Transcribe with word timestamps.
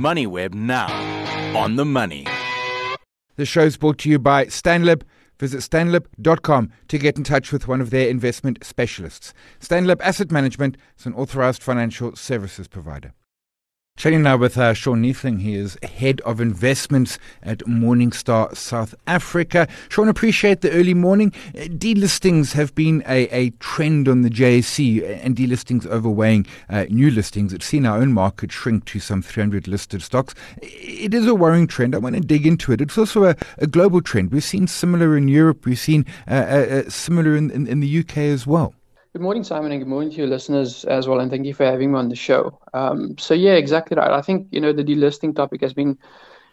MoneyWeb 0.00 0.54
now. 0.54 0.88
On 1.54 1.76
the 1.76 1.84
money. 1.84 2.26
The 3.36 3.44
show's 3.44 3.76
brought 3.76 3.98
to 3.98 4.08
you 4.08 4.18
by 4.18 4.46
Stanlib. 4.46 5.02
Visit 5.38 5.58
stanlib.com 5.60 6.70
to 6.88 6.98
get 6.98 7.18
in 7.18 7.24
touch 7.24 7.52
with 7.52 7.68
one 7.68 7.82
of 7.82 7.90
their 7.90 8.08
investment 8.08 8.64
specialists. 8.64 9.34
Stanlib 9.60 10.00
Asset 10.00 10.30
Management 10.30 10.78
is 10.98 11.04
an 11.04 11.14
authorized 11.14 11.62
financial 11.62 12.16
services 12.16 12.66
provider. 12.66 13.12
Chatting 14.00 14.22
now 14.22 14.38
with 14.38 14.56
uh, 14.56 14.72
Sean 14.72 15.02
Neethling. 15.02 15.42
He 15.42 15.54
is 15.54 15.76
head 15.82 16.22
of 16.22 16.40
investments 16.40 17.18
at 17.42 17.58
Morningstar 17.58 18.56
South 18.56 18.94
Africa. 19.06 19.68
Sean, 19.90 20.08
appreciate 20.08 20.62
the 20.62 20.70
early 20.70 20.94
morning. 20.94 21.34
Uh, 21.48 21.64
delistings 21.64 22.54
have 22.54 22.74
been 22.74 23.04
a, 23.06 23.28
a, 23.28 23.50
trend 23.58 24.08
on 24.08 24.22
the 24.22 24.30
JSE 24.30 25.02
uh, 25.02 25.06
and 25.06 25.36
delistings 25.36 25.86
overweighing 25.86 26.46
uh, 26.70 26.86
new 26.88 27.10
listings. 27.10 27.52
It's 27.52 27.66
seen 27.66 27.84
our 27.84 27.98
own 27.98 28.14
market 28.14 28.50
shrink 28.50 28.86
to 28.86 29.00
some 29.00 29.20
300 29.20 29.68
listed 29.68 30.00
stocks. 30.00 30.34
It 30.62 31.12
is 31.12 31.26
a 31.26 31.34
worrying 31.34 31.66
trend. 31.66 31.94
I 31.94 31.98
want 31.98 32.14
to 32.14 32.22
dig 32.22 32.46
into 32.46 32.72
it. 32.72 32.80
It's 32.80 32.96
also 32.96 33.24
a, 33.24 33.36
a 33.58 33.66
global 33.66 34.00
trend. 34.00 34.32
We've 34.32 34.42
seen 34.42 34.66
similar 34.66 35.14
in 35.14 35.28
Europe. 35.28 35.66
We've 35.66 35.78
seen 35.78 36.06
uh, 36.26 36.32
uh 36.32 36.88
similar 36.88 37.36
in, 37.36 37.50
in, 37.50 37.66
in 37.66 37.80
the 37.80 37.98
UK 37.98 38.16
as 38.16 38.46
well. 38.46 38.72
Good 39.12 39.22
morning, 39.22 39.42
Simon, 39.42 39.72
and 39.72 39.80
good 39.80 39.88
morning 39.88 40.10
to 40.10 40.18
your 40.18 40.28
listeners 40.28 40.84
as 40.84 41.08
well. 41.08 41.18
And 41.18 41.28
thank 41.32 41.44
you 41.44 41.52
for 41.52 41.64
having 41.64 41.90
me 41.90 41.98
on 41.98 42.08
the 42.08 42.14
show. 42.14 42.60
Um, 42.74 43.18
so, 43.18 43.34
yeah, 43.34 43.54
exactly 43.54 43.96
right. 43.96 44.12
I 44.12 44.22
think, 44.22 44.46
you 44.52 44.60
know, 44.60 44.72
the 44.72 44.84
delisting 44.84 45.34
topic 45.34 45.62
has 45.62 45.74
been 45.74 45.98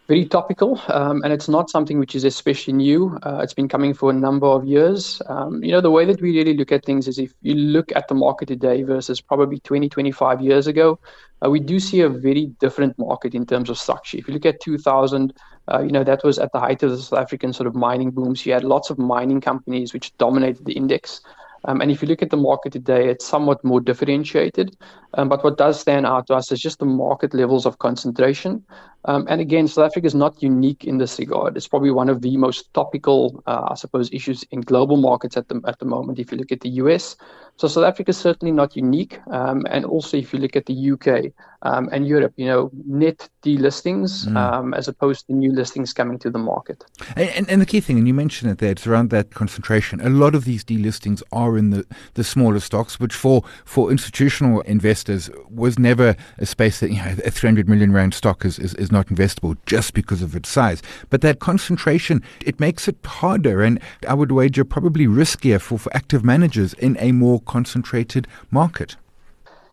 very 0.08 0.24
topical, 0.24 0.80
um, 0.88 1.22
and 1.22 1.32
it's 1.32 1.48
not 1.48 1.70
something 1.70 2.00
which 2.00 2.16
is 2.16 2.24
especially 2.24 2.72
new. 2.72 3.16
Uh, 3.22 3.38
it's 3.44 3.54
been 3.54 3.68
coming 3.68 3.94
for 3.94 4.10
a 4.10 4.12
number 4.12 4.48
of 4.48 4.64
years. 4.64 5.22
Um, 5.28 5.62
you 5.62 5.70
know, 5.70 5.80
the 5.80 5.92
way 5.92 6.04
that 6.06 6.20
we 6.20 6.36
really 6.36 6.54
look 6.54 6.72
at 6.72 6.84
things 6.84 7.06
is 7.06 7.20
if 7.20 7.32
you 7.42 7.54
look 7.54 7.94
at 7.94 8.08
the 8.08 8.16
market 8.16 8.48
today 8.48 8.82
versus 8.82 9.20
probably 9.20 9.60
20, 9.60 9.88
25 9.88 10.40
years 10.40 10.66
ago, 10.66 10.98
uh, 11.44 11.50
we 11.50 11.60
do 11.60 11.78
see 11.78 12.00
a 12.00 12.08
very 12.08 12.46
different 12.58 12.98
market 12.98 13.36
in 13.36 13.46
terms 13.46 13.70
of 13.70 13.78
structure. 13.78 14.18
If 14.18 14.26
you 14.26 14.34
look 14.34 14.46
at 14.46 14.60
2000, 14.60 15.32
uh, 15.72 15.82
you 15.82 15.92
know, 15.92 16.02
that 16.02 16.24
was 16.24 16.40
at 16.40 16.50
the 16.52 16.58
height 16.58 16.82
of 16.82 16.90
the 16.90 16.98
South 16.98 17.20
African 17.20 17.52
sort 17.52 17.68
of 17.68 17.76
mining 17.76 18.10
booms. 18.10 18.44
You 18.44 18.52
had 18.52 18.64
lots 18.64 18.90
of 18.90 18.98
mining 18.98 19.40
companies 19.40 19.92
which 19.94 20.16
dominated 20.18 20.64
the 20.64 20.72
index. 20.72 21.20
Um, 21.68 21.82
and 21.82 21.90
if 21.90 22.00
you 22.00 22.08
look 22.08 22.22
at 22.22 22.30
the 22.30 22.36
market 22.38 22.72
today, 22.72 23.10
it's 23.10 23.26
somewhat 23.26 23.62
more 23.62 23.78
differentiated. 23.78 24.74
Um, 25.12 25.28
but 25.28 25.44
what 25.44 25.58
does 25.58 25.78
stand 25.78 26.06
out 26.06 26.26
to 26.28 26.34
us 26.34 26.50
is 26.50 26.60
just 26.60 26.78
the 26.78 26.86
market 26.86 27.34
levels 27.34 27.66
of 27.66 27.78
concentration. 27.78 28.64
Um, 29.04 29.26
and 29.28 29.40
again, 29.40 29.68
South 29.68 29.86
Africa 29.86 30.06
is 30.06 30.14
not 30.14 30.42
unique 30.42 30.84
in 30.84 30.98
this 30.98 31.18
regard. 31.18 31.56
It's 31.56 31.68
probably 31.68 31.90
one 31.90 32.08
of 32.08 32.20
the 32.20 32.36
most 32.36 32.72
topical, 32.74 33.42
uh, 33.46 33.68
I 33.70 33.74
suppose, 33.74 34.12
issues 34.12 34.44
in 34.50 34.60
global 34.60 34.96
markets 34.96 35.36
at 35.36 35.48
the 35.48 35.60
at 35.66 35.78
the 35.78 35.86
moment. 35.86 36.18
If 36.18 36.32
you 36.32 36.38
look 36.38 36.52
at 36.52 36.60
the 36.60 36.70
US, 36.82 37.16
so 37.58 37.66
South 37.66 37.84
Africa 37.84 38.10
is 38.10 38.16
certainly 38.16 38.52
not 38.52 38.76
unique. 38.76 39.18
Um, 39.30 39.66
and 39.68 39.84
also, 39.84 40.16
if 40.16 40.32
you 40.32 40.38
look 40.38 40.56
at 40.56 40.66
the 40.66 40.92
UK 40.92 41.32
um, 41.62 41.88
and 41.90 42.06
Europe, 42.06 42.32
you 42.36 42.46
know, 42.46 42.70
net 42.86 43.28
delistings 43.42 44.26
mm. 44.26 44.36
um, 44.36 44.74
as 44.74 44.86
opposed 44.86 45.26
to 45.26 45.32
new 45.32 45.52
listings 45.52 45.92
coming 45.92 46.18
to 46.20 46.30
the 46.30 46.38
market. 46.38 46.84
And, 47.16 47.28
and, 47.30 47.50
and, 47.50 47.60
the 47.60 47.66
key 47.66 47.80
thing, 47.80 47.98
and 47.98 48.06
you 48.06 48.14
mentioned 48.14 48.50
it 48.52 48.58
there, 48.58 48.70
it's 48.70 48.86
around 48.86 49.10
that 49.10 49.30
concentration. 49.30 50.00
A 50.00 50.08
lot 50.08 50.34
of 50.34 50.44
these 50.44 50.64
delistings 50.64 51.22
are 51.32 51.58
in 51.58 51.70
the, 51.70 51.84
the 52.14 52.22
smaller 52.22 52.60
stocks, 52.60 53.00
which 53.00 53.14
for, 53.14 53.42
for 53.64 53.90
institutional 53.90 54.60
investors 54.60 55.28
was 55.50 55.78
never 55.78 56.14
a 56.38 56.46
space 56.46 56.78
that, 56.78 56.90
you 56.90 56.98
know, 56.98 57.16
a 57.24 57.30
300 57.30 57.68
million 57.68 57.92
rand 57.92 58.14
stock 58.14 58.44
is, 58.44 58.58
is, 58.60 58.74
is 58.74 58.92
not 58.92 58.97
investable 59.06 59.56
just 59.66 59.94
because 59.94 60.20
of 60.20 60.36
its 60.36 60.48
size. 60.48 60.82
But 61.08 61.20
that 61.22 61.38
concentration, 61.38 62.22
it 62.44 62.60
makes 62.60 62.88
it 62.88 62.96
harder 63.04 63.62
and 63.62 63.80
I 64.06 64.14
would 64.14 64.32
wager 64.32 64.64
probably 64.64 65.06
riskier 65.06 65.60
for, 65.60 65.78
for 65.78 65.94
active 65.94 66.24
managers 66.24 66.74
in 66.74 66.96
a 66.98 67.12
more 67.12 67.40
concentrated 67.40 68.26
market. 68.50 68.96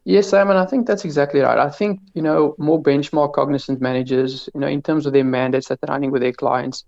Yes, 0.05 0.29
Simon, 0.29 0.55
I 0.55 0.67
think 0.67 0.85
that's 0.85 1.03
exactly 1.03 1.39
right. 1.39 1.57
I 1.57 1.71
think, 1.71 1.99
you 2.13 2.21
know, 2.21 2.53
more 2.59 2.81
benchmark 2.81 3.33
cognizant 3.33 3.81
managers, 3.81 4.47
you 4.53 4.59
know, 4.59 4.67
in 4.67 4.83
terms 4.83 5.07
of 5.07 5.13
their 5.13 5.23
mandates 5.23 5.67
that 5.69 5.81
they're 5.81 5.91
running 5.91 6.11
with 6.11 6.21
their 6.21 6.31
clients, 6.31 6.83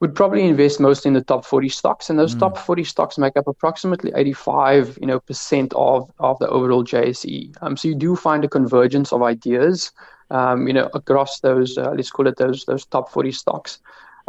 would 0.00 0.14
probably 0.14 0.44
invest 0.44 0.80
mostly 0.80 1.08
in 1.08 1.14
the 1.14 1.22
top 1.22 1.44
40 1.44 1.68
stocks. 1.68 2.10
And 2.10 2.18
those 2.18 2.34
mm. 2.34 2.40
top 2.40 2.58
40 2.58 2.84
stocks 2.84 3.16
make 3.16 3.36
up 3.36 3.46
approximately 3.46 4.12
85, 4.14 4.98
you 5.00 5.06
know, 5.06 5.20
percent 5.20 5.72
of, 5.74 6.10
of 6.18 6.38
the 6.40 6.48
overall 6.48 6.84
JSE. 6.84 7.54
Um, 7.62 7.76
so 7.76 7.88
you 7.88 7.94
do 7.94 8.16
find 8.16 8.44
a 8.44 8.48
convergence 8.48 9.12
of 9.12 9.22
ideas, 9.22 9.92
um, 10.30 10.66
you 10.66 10.72
know, 10.72 10.88
across 10.94 11.40
those, 11.40 11.78
uh, 11.78 11.92
let's 11.92 12.10
call 12.10 12.26
it 12.26 12.36
those, 12.36 12.64
those 12.64 12.84
top 12.86 13.10
40 13.10 13.32
stocks. 13.32 13.78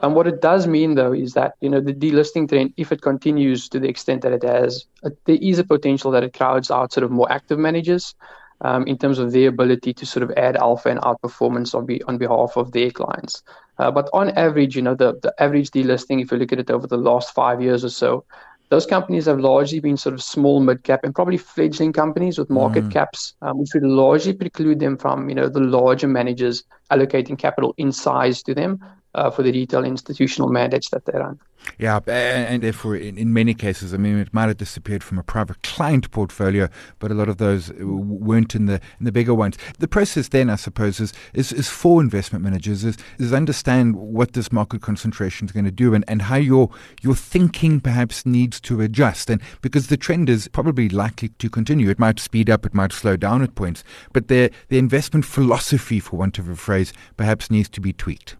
Um, 0.01 0.13
what 0.13 0.27
it 0.27 0.41
does 0.41 0.65
mean, 0.65 0.95
though, 0.95 1.11
is 1.11 1.33
that 1.33 1.55
you 1.59 1.69
know 1.69 1.81
the 1.81 1.93
delisting 1.93 2.47
trend, 2.47 2.73
if 2.77 2.91
it 2.91 3.01
continues 3.01 3.67
to 3.69 3.79
the 3.79 3.89
extent 3.89 4.21
that 4.21 4.31
it 4.31 4.43
has, 4.43 4.85
uh, 5.03 5.09
there 5.25 5.37
is 5.41 5.59
a 5.59 5.63
potential 5.63 6.11
that 6.11 6.23
it 6.23 6.33
crowds 6.33 6.71
out 6.71 6.93
sort 6.93 7.03
of 7.03 7.11
more 7.11 7.29
active 7.29 7.59
managers 7.59 8.15
um, 8.61 8.85
in 8.87 8.97
terms 8.97 9.19
of 9.19 9.31
their 9.31 9.49
ability 9.49 9.93
to 9.93 10.05
sort 10.05 10.23
of 10.23 10.31
add 10.37 10.55
alpha 10.55 10.89
and 10.89 10.99
outperformance 11.01 11.73
on, 11.75 11.85
be, 11.85 12.01
on 12.03 12.17
behalf 12.17 12.55
of 12.57 12.71
their 12.71 12.91
clients. 12.91 13.43
Uh, 13.77 13.91
but 13.91 14.09
on 14.13 14.29
average, 14.31 14.75
you 14.75 14.81
know, 14.81 14.95
the, 14.95 15.17
the 15.21 15.33
average 15.41 15.71
delisting, 15.71 16.21
if 16.21 16.31
you 16.31 16.37
look 16.37 16.51
at 16.51 16.59
it 16.59 16.71
over 16.71 16.87
the 16.87 16.97
last 16.97 17.33
five 17.33 17.61
years 17.61 17.83
or 17.83 17.89
so, 17.89 18.25
those 18.69 18.85
companies 18.85 19.25
have 19.25 19.39
largely 19.39 19.79
been 19.79 19.97
sort 19.97 20.13
of 20.13 20.21
small, 20.21 20.59
mid 20.59 20.83
cap, 20.83 21.03
and 21.03 21.13
probably 21.13 21.37
fledgling 21.37 21.91
companies 21.91 22.37
with 22.37 22.49
market 22.49 22.85
mm. 22.85 22.91
caps, 22.91 23.33
um, 23.41 23.57
which 23.57 23.73
would 23.73 23.83
largely 23.83 24.33
preclude 24.33 24.79
them 24.79 24.97
from, 24.97 25.27
you 25.27 25.35
know, 25.35 25.49
the 25.49 25.59
larger 25.59 26.07
managers 26.07 26.63
allocating 26.91 27.37
capital 27.37 27.73
in 27.77 27.91
size 27.91 28.43
to 28.43 28.53
them 28.53 28.79
uh, 29.15 29.29
for 29.31 29.43
the 29.43 29.51
retail 29.51 29.83
institutional 29.83 30.49
mandates 30.49 30.89
that 30.89 31.05
they 31.05 31.17
run. 31.17 31.39
Yeah, 31.77 31.99
and 32.07 32.63
therefore, 32.63 32.95
in, 32.95 33.33
many 33.33 33.53
cases, 33.53 33.93
I 33.93 33.97
mean, 33.97 34.17
it 34.17 34.33
might 34.33 34.47
have 34.47 34.57
disappeared 34.57 35.03
from 35.03 35.19
a 35.19 35.23
private 35.23 35.61
client 35.61 36.09
portfolio, 36.09 36.69
but 36.99 37.11
a 37.11 37.13
lot 37.13 37.27
of 37.27 37.37
those 37.37 37.71
weren't 37.73 38.55
in 38.55 38.65
the 38.65 38.79
in 38.99 39.05
the 39.05 39.11
bigger 39.11 39.33
ones. 39.33 39.57
The 39.77 39.87
process 39.87 40.29
then, 40.29 40.49
I 40.49 40.55
suppose, 40.55 40.99
is 40.99 41.13
is, 41.33 41.51
is 41.51 41.67
for 41.67 42.01
investment 42.01 42.43
managers 42.43 42.85
is, 42.85 42.97
is 43.17 43.33
understand 43.33 43.97
what 43.97 44.33
this 44.33 44.51
market 44.51 44.81
concentration 44.81 45.47
is 45.47 45.51
going 45.51 45.65
to 45.65 45.71
do 45.71 45.93
and, 45.93 46.05
and 46.07 46.23
how 46.23 46.37
your 46.37 46.69
your 47.01 47.15
thinking 47.15 47.81
perhaps 47.81 48.25
needs 48.25 48.61
to 48.61 48.81
adjust. 48.81 49.29
And 49.29 49.41
because 49.61 49.87
the 49.87 49.97
trend 49.97 50.29
is 50.29 50.47
probably 50.47 50.87
likely 50.87 51.29
to 51.29 51.49
continue, 51.49 51.89
it 51.89 51.99
might 51.99 52.19
speed 52.19 52.49
up, 52.49 52.65
it 52.65 52.73
might 52.73 52.93
slow 52.93 53.17
down 53.17 53.41
at 53.41 53.55
points, 53.55 53.83
but 54.13 54.29
the 54.29 54.49
the 54.69 54.77
investment 54.77 55.25
philosophy, 55.25 55.99
for 55.99 56.15
want 56.17 56.39
of 56.39 56.47
a 56.47 56.55
phrase, 56.55 56.93
perhaps 57.17 57.51
needs 57.51 57.69
to 57.69 57.81
be 57.81 57.91
tweaked. 57.91 58.37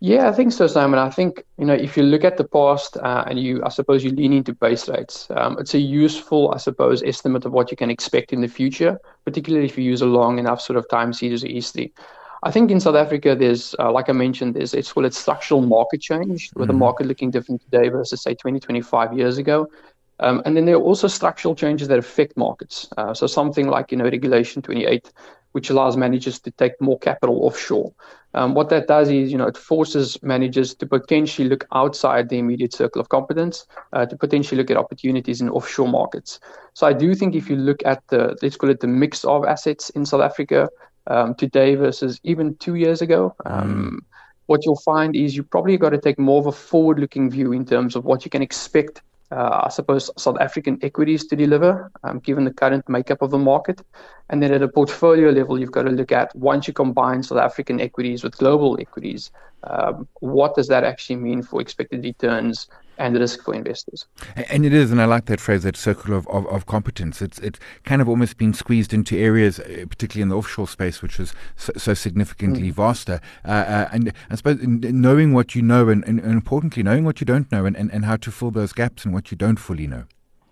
Yeah, 0.00 0.28
I 0.28 0.32
think 0.32 0.52
so, 0.52 0.68
Simon. 0.68 1.00
I 1.00 1.10
think 1.10 1.42
you 1.58 1.64
know 1.64 1.74
if 1.74 1.96
you 1.96 2.04
look 2.04 2.22
at 2.22 2.36
the 2.36 2.44
past 2.44 2.96
uh, 2.98 3.24
and 3.26 3.38
you, 3.38 3.62
I 3.64 3.68
suppose, 3.68 4.04
you 4.04 4.10
lean 4.10 4.32
into 4.32 4.54
base 4.54 4.88
rates, 4.88 5.26
um, 5.30 5.58
it's 5.58 5.74
a 5.74 5.80
useful, 5.80 6.52
I 6.54 6.58
suppose, 6.58 7.02
estimate 7.02 7.44
of 7.44 7.52
what 7.52 7.72
you 7.72 7.76
can 7.76 7.90
expect 7.90 8.32
in 8.32 8.40
the 8.40 8.46
future, 8.46 9.00
particularly 9.24 9.66
if 9.66 9.76
you 9.76 9.82
use 9.82 10.00
a 10.00 10.06
long 10.06 10.38
enough 10.38 10.60
sort 10.60 10.76
of 10.76 10.88
time 10.88 11.12
series 11.12 11.42
or 11.42 11.48
history. 11.48 11.92
I 12.44 12.52
think 12.52 12.70
in 12.70 12.78
South 12.78 12.94
Africa, 12.94 13.34
there's, 13.34 13.74
uh, 13.80 13.90
like 13.90 14.08
I 14.08 14.12
mentioned, 14.12 14.54
there's 14.54 14.72
it's 14.72 14.92
called 14.92 15.06
it 15.06 15.14
structural 15.14 15.62
market 15.62 16.00
change, 16.00 16.52
with 16.54 16.68
mm-hmm. 16.68 16.72
the 16.72 16.78
market 16.78 17.06
looking 17.06 17.32
different 17.32 17.62
today 17.62 17.88
versus 17.88 18.22
say 18.22 18.34
20, 18.34 18.60
25 18.60 19.18
years 19.18 19.38
ago. 19.38 19.68
Um, 20.20 20.42
and 20.44 20.56
then 20.56 20.64
there 20.64 20.76
are 20.76 20.82
also 20.82 21.08
structural 21.08 21.56
changes 21.56 21.88
that 21.88 21.98
affect 21.98 22.36
markets. 22.36 22.88
Uh, 22.96 23.14
so 23.14 23.26
something 23.26 23.66
like 23.66 23.90
you 23.90 23.98
know 23.98 24.04
Regulation 24.04 24.62
28 24.62 25.12
which 25.52 25.70
allows 25.70 25.96
managers 25.96 26.38
to 26.40 26.50
take 26.52 26.80
more 26.80 26.98
capital 26.98 27.44
offshore. 27.44 27.92
Um, 28.34 28.54
what 28.54 28.68
that 28.68 28.86
does 28.86 29.08
is, 29.08 29.32
you 29.32 29.38
know, 29.38 29.46
it 29.46 29.56
forces 29.56 30.22
managers 30.22 30.74
to 30.74 30.86
potentially 30.86 31.48
look 31.48 31.66
outside 31.72 32.28
the 32.28 32.38
immediate 32.38 32.74
circle 32.74 33.00
of 33.00 33.08
competence, 33.08 33.66
uh, 33.94 34.04
to 34.04 34.16
potentially 34.16 34.58
look 34.58 34.70
at 34.70 34.76
opportunities 34.76 35.40
in 35.40 35.48
offshore 35.48 35.88
markets. 35.88 36.38
So 36.74 36.86
I 36.86 36.92
do 36.92 37.14
think 37.14 37.34
if 37.34 37.48
you 37.48 37.56
look 37.56 37.80
at 37.86 38.06
the, 38.08 38.36
let's 38.42 38.56
call 38.56 38.70
it 38.70 38.80
the 38.80 38.86
mix 38.86 39.24
of 39.24 39.44
assets 39.46 39.90
in 39.90 40.04
South 40.04 40.20
Africa 40.20 40.68
um, 41.06 41.34
today 41.34 41.74
versus 41.74 42.20
even 42.22 42.54
two 42.56 42.74
years 42.74 43.00
ago, 43.00 43.34
um, 43.46 43.98
mm. 44.02 44.18
what 44.46 44.64
you'll 44.66 44.76
find 44.76 45.16
is 45.16 45.34
you 45.34 45.42
probably 45.42 45.78
got 45.78 45.90
to 45.90 45.98
take 45.98 46.18
more 46.18 46.38
of 46.38 46.46
a 46.46 46.52
forward-looking 46.52 47.30
view 47.30 47.52
in 47.52 47.64
terms 47.64 47.96
of 47.96 48.04
what 48.04 48.24
you 48.26 48.30
can 48.30 48.42
expect 48.42 49.00
I 49.30 49.68
suppose, 49.68 50.10
South 50.16 50.38
African 50.40 50.78
equities 50.82 51.26
to 51.26 51.36
deliver, 51.36 51.90
um, 52.02 52.18
given 52.20 52.44
the 52.44 52.52
current 52.52 52.88
makeup 52.88 53.20
of 53.20 53.30
the 53.30 53.38
market. 53.38 53.82
And 54.30 54.42
then 54.42 54.52
at 54.52 54.62
a 54.62 54.68
portfolio 54.68 55.30
level, 55.30 55.58
you've 55.58 55.72
got 55.72 55.82
to 55.82 55.90
look 55.90 56.12
at 56.12 56.34
once 56.34 56.66
you 56.66 56.72
combine 56.72 57.22
South 57.22 57.38
African 57.38 57.80
equities 57.80 58.24
with 58.24 58.38
global 58.38 58.78
equities, 58.80 59.30
um, 59.64 60.08
what 60.20 60.54
does 60.54 60.68
that 60.68 60.84
actually 60.84 61.16
mean 61.16 61.42
for 61.42 61.60
expected 61.60 62.04
returns 62.04 62.68
and 62.98 63.14
the 63.14 63.20
risk 63.20 63.44
for 63.44 63.54
investors. 63.54 64.06
And 64.50 64.64
it 64.64 64.72
is, 64.72 64.90
and 64.90 65.00
I 65.00 65.04
like 65.04 65.26
that 65.26 65.40
phrase, 65.40 65.62
that 65.62 65.76
circle 65.76 66.14
of, 66.14 66.26
of, 66.28 66.46
of 66.48 66.66
competence. 66.66 67.22
It's 67.22 67.38
it's 67.38 67.58
kind 67.84 68.02
of 68.02 68.08
almost 68.08 68.36
been 68.36 68.52
squeezed 68.52 68.92
into 68.92 69.16
areas, 69.16 69.58
uh, 69.58 69.86
particularly 69.88 70.22
in 70.22 70.28
the 70.28 70.36
offshore 70.36 70.68
space, 70.68 71.02
which 71.02 71.18
is 71.20 71.34
so, 71.56 71.72
so 71.76 71.94
significantly 71.94 72.70
mm. 72.70 72.74
vaster. 72.74 73.20
Uh, 73.44 73.48
uh, 73.48 73.88
and 73.92 74.12
I 74.30 74.36
suppose 74.36 74.58
knowing 74.62 75.32
what 75.32 75.54
you 75.54 75.62
know, 75.62 75.88
and, 75.88 76.04
and, 76.04 76.20
and, 76.20 76.32
importantly, 76.32 76.82
knowing 76.82 77.04
what 77.04 77.20
you 77.20 77.24
don't 77.24 77.50
know, 77.50 77.64
and, 77.64 77.76
and, 77.76 77.92
and 77.92 78.04
how 78.04 78.16
to 78.16 78.30
fill 78.30 78.50
those 78.50 78.72
gaps 78.72 79.04
and 79.04 79.14
what 79.14 79.30
you 79.30 79.36
don't 79.36 79.56
fully 79.56 79.86
know. 79.86 80.04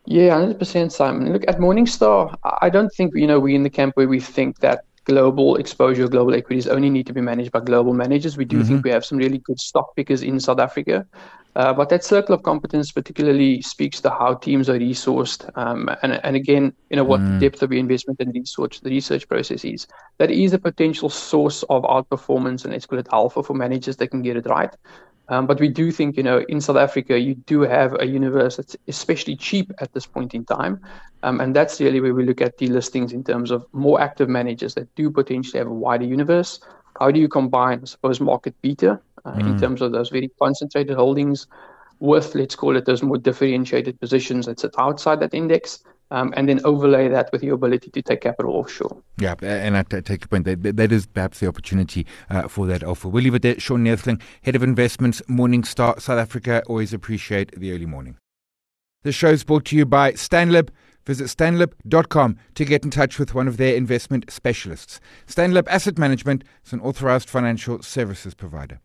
Yeah, 0.06 0.38
100%, 0.38 0.92
Simon. 0.92 1.32
Look, 1.32 1.42
at 1.48 1.58
Morningstar, 1.58 2.36
I 2.60 2.70
don't 2.70 2.92
think, 2.92 3.12
you 3.16 3.26
know, 3.26 3.40
we're 3.40 3.56
in 3.56 3.64
the 3.64 3.70
camp 3.70 3.96
where 3.96 4.06
we 4.06 4.20
think 4.20 4.60
that 4.60 4.84
global 5.04 5.56
exposure, 5.56 6.06
global 6.08 6.34
equities 6.34 6.66
only 6.68 6.90
need 6.90 7.06
to 7.06 7.12
be 7.12 7.20
managed 7.20 7.52
by 7.52 7.60
global 7.60 7.94
managers. 7.94 8.36
We 8.36 8.44
do 8.44 8.58
mm-hmm. 8.58 8.68
think 8.68 8.84
we 8.84 8.90
have 8.90 9.04
some 9.04 9.18
really 9.18 9.38
good 9.38 9.58
stock 9.58 9.96
pickers 9.96 10.22
in 10.22 10.38
South 10.38 10.60
Africa. 10.60 11.06
Uh, 11.56 11.72
but 11.72 11.88
that 11.88 12.04
circle 12.04 12.34
of 12.34 12.42
competence 12.42 12.92
particularly 12.92 13.62
speaks 13.62 13.98
to 13.98 14.10
how 14.10 14.34
teams 14.34 14.68
are 14.68 14.78
resourced, 14.78 15.50
um, 15.56 15.88
and, 16.02 16.20
and 16.22 16.36
again, 16.36 16.70
you 16.90 16.96
know, 16.96 17.02
what 17.02 17.18
mm. 17.18 17.32
the 17.32 17.48
depth 17.48 17.62
of 17.62 17.70
the 17.70 17.78
investment 17.78 18.20
and 18.20 18.34
research, 18.34 18.82
the 18.82 18.90
research 18.90 19.26
process 19.26 19.64
is. 19.64 19.86
That 20.18 20.30
is 20.30 20.52
a 20.52 20.58
potential 20.58 21.08
source 21.08 21.62
of 21.70 21.82
outperformance 21.84 22.64
and 22.64 22.74
let's 22.74 22.84
call 22.84 22.98
it 22.98 23.08
alpha 23.10 23.42
for 23.42 23.54
managers 23.54 23.96
that 23.96 24.08
can 24.08 24.20
get 24.20 24.36
it 24.36 24.44
right. 24.44 24.76
Um, 25.28 25.46
but 25.46 25.58
we 25.58 25.68
do 25.68 25.90
think, 25.90 26.18
you 26.18 26.22
know, 26.22 26.44
in 26.46 26.60
South 26.60 26.76
Africa, 26.76 27.18
you 27.18 27.34
do 27.34 27.62
have 27.62 27.96
a 28.00 28.06
universe 28.06 28.58
that's 28.58 28.76
especially 28.86 29.34
cheap 29.34 29.72
at 29.80 29.94
this 29.94 30.04
point 30.04 30.34
in 30.34 30.44
time. 30.44 30.78
Um, 31.22 31.40
and 31.40 31.56
that's 31.56 31.80
really 31.80 32.02
where 32.02 32.14
we 32.14 32.26
look 32.26 32.42
at 32.42 32.58
the 32.58 32.66
listings 32.66 33.14
in 33.14 33.24
terms 33.24 33.50
of 33.50 33.64
more 33.72 33.98
active 33.98 34.28
managers 34.28 34.74
that 34.74 34.94
do 34.94 35.10
potentially 35.10 35.58
have 35.58 35.68
a 35.68 35.74
wider 35.74 36.04
universe. 36.04 36.60
How 37.00 37.10
do 37.10 37.18
you 37.18 37.28
combine, 37.28 37.80
I 37.82 37.86
suppose, 37.86 38.20
market 38.20 38.54
beta 38.60 39.00
mm. 39.32 39.40
in 39.40 39.58
terms 39.58 39.82
of 39.82 39.92
those 39.92 40.10
very 40.10 40.30
concentrated 40.38 40.96
holdings 40.96 41.46
with, 41.98 42.34
let's 42.34 42.54
call 42.54 42.76
it, 42.76 42.84
those 42.84 43.02
more 43.02 43.18
differentiated 43.18 43.98
positions 44.00 44.46
that 44.46 44.60
sit 44.60 44.74
outside 44.78 45.20
that 45.20 45.34
index? 45.34 45.82
Um, 46.12 46.32
and 46.36 46.48
then 46.48 46.60
overlay 46.62 47.08
that 47.08 47.30
with 47.32 47.42
your 47.42 47.54
ability 47.54 47.90
to 47.90 48.00
take 48.00 48.20
capital 48.20 48.52
offshore. 48.52 49.02
Yeah, 49.18 49.34
and 49.42 49.76
I 49.76 49.82
take 49.82 50.20
your 50.20 50.28
point. 50.28 50.44
That, 50.44 50.76
that 50.76 50.92
is 50.92 51.04
perhaps 51.04 51.40
the 51.40 51.48
opportunity 51.48 52.06
uh, 52.30 52.46
for 52.46 52.64
that 52.68 52.84
alpha. 52.84 53.08
We'll 53.08 53.24
leave 53.24 53.34
it 53.34 53.42
there. 53.42 53.58
Sean 53.58 53.84
Neethling, 53.84 54.22
Head 54.42 54.54
of 54.54 54.62
Investments, 54.62 55.20
Morningstar, 55.22 56.00
South 56.00 56.20
Africa. 56.20 56.62
Always 56.68 56.92
appreciate 56.92 57.58
the 57.58 57.72
early 57.72 57.86
morning. 57.86 58.18
The 59.02 59.10
show 59.10 59.30
is 59.30 59.42
brought 59.42 59.64
to 59.66 59.76
you 59.76 59.84
by 59.84 60.12
Stanlib. 60.12 60.68
Visit 61.06 61.26
stanlib.com 61.26 62.36
to 62.56 62.64
get 62.64 62.84
in 62.84 62.90
touch 62.90 63.18
with 63.18 63.34
one 63.34 63.46
of 63.46 63.56
their 63.56 63.76
investment 63.76 64.28
specialists. 64.28 65.00
Stanlib 65.26 65.68
Asset 65.68 65.98
Management 65.98 66.42
is 66.64 66.72
an 66.72 66.80
authorized 66.80 67.30
financial 67.30 67.80
services 67.82 68.34
provider. 68.34 68.80